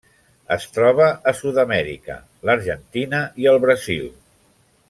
[0.53, 2.17] Es troba a Sud-amèrica:
[2.51, 4.13] l'Argentina i el Brasil.